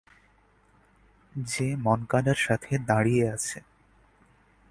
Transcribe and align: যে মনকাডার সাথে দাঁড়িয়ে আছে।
যে 1.35 1.67
মনকাডার 1.75 2.37
সাথে 2.37 2.71
দাঁড়িয়ে 2.87 3.25
আছে। 3.29 3.57